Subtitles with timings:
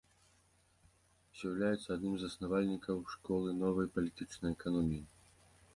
[1.41, 5.03] З'яўляецца адным з заснавальнікаў школы новай палітычнай эканоміі.